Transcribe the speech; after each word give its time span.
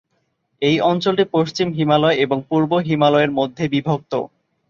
এই 0.61 0.77
অঞ্চলটি 0.83 1.23
পশ্চিম 1.33 1.67
হিমালয় 1.71 2.17
এবং 2.17 2.37
পূর্ব 2.49 2.71
হিমালয়ের 2.87 3.31
মধ্যে 3.31 3.63
বিভক্ত। 3.67 4.13